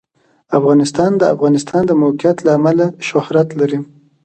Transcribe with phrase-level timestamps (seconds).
[0.57, 3.79] افغانستان د د افغانستان د موقعیت له امله شهرت لري.